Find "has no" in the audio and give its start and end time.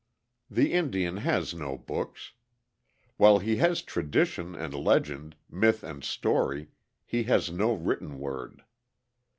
1.17-1.77, 7.29-7.73